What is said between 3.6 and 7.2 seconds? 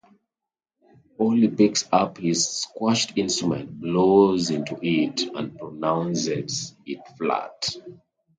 blows into it, and pronounces it